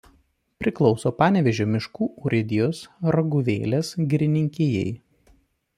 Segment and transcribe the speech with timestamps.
[0.63, 2.81] Priklauso Panevėžio miškų urėdijos
[3.17, 4.89] Raguvėlės girininkijai.